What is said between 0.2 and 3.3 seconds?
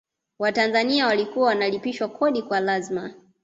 watanzania walikuwa wanalipishwa kodi kwa lazima